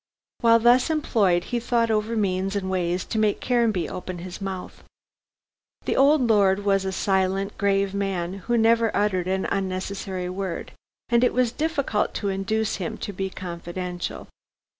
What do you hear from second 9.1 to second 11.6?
an unnecessary word, and it was